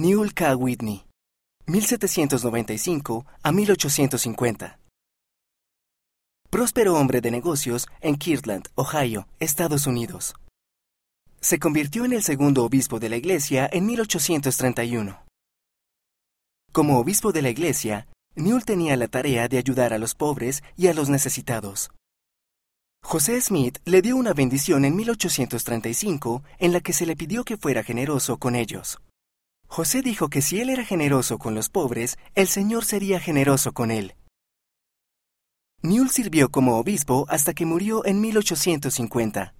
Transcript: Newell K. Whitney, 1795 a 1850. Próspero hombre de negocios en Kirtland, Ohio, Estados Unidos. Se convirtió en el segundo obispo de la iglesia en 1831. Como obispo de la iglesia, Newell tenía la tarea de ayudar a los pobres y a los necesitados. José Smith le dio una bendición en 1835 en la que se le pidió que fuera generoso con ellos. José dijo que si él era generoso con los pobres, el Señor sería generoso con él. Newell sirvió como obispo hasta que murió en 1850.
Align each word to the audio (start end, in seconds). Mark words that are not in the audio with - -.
Newell 0.00 0.32
K. 0.32 0.56
Whitney, 0.56 1.04
1795 1.66 3.26
a 3.42 3.52
1850. 3.52 4.78
Próspero 6.48 6.94
hombre 6.94 7.20
de 7.20 7.30
negocios 7.30 7.86
en 8.00 8.16
Kirtland, 8.16 8.68
Ohio, 8.76 9.28
Estados 9.40 9.86
Unidos. 9.86 10.36
Se 11.42 11.58
convirtió 11.58 12.06
en 12.06 12.14
el 12.14 12.22
segundo 12.22 12.64
obispo 12.64 12.98
de 12.98 13.10
la 13.10 13.16
iglesia 13.16 13.68
en 13.70 13.84
1831. 13.84 15.22
Como 16.72 16.98
obispo 16.98 17.32
de 17.32 17.42
la 17.42 17.50
iglesia, 17.50 18.08
Newell 18.34 18.64
tenía 18.64 18.96
la 18.96 19.08
tarea 19.08 19.48
de 19.48 19.58
ayudar 19.58 19.92
a 19.92 19.98
los 19.98 20.14
pobres 20.14 20.62
y 20.78 20.86
a 20.86 20.94
los 20.94 21.10
necesitados. 21.10 21.90
José 23.04 23.38
Smith 23.42 23.76
le 23.84 24.00
dio 24.00 24.16
una 24.16 24.32
bendición 24.32 24.86
en 24.86 24.96
1835 24.96 26.42
en 26.58 26.72
la 26.72 26.80
que 26.80 26.94
se 26.94 27.04
le 27.04 27.16
pidió 27.16 27.44
que 27.44 27.58
fuera 27.58 27.82
generoso 27.82 28.38
con 28.38 28.56
ellos. 28.56 28.98
José 29.72 30.02
dijo 30.02 30.30
que 30.30 30.42
si 30.42 30.60
él 30.60 30.68
era 30.68 30.84
generoso 30.84 31.38
con 31.38 31.54
los 31.54 31.68
pobres, 31.68 32.18
el 32.34 32.48
Señor 32.48 32.84
sería 32.84 33.20
generoso 33.20 33.72
con 33.72 33.92
él. 33.92 34.16
Newell 35.80 36.10
sirvió 36.10 36.50
como 36.50 36.76
obispo 36.76 37.24
hasta 37.28 37.54
que 37.54 37.66
murió 37.66 38.04
en 38.04 38.20
1850. 38.20 39.54